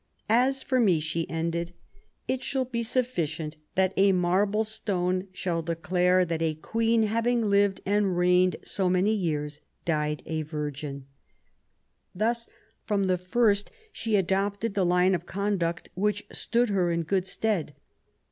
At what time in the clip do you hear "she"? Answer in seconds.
0.99-1.29, 13.91-14.15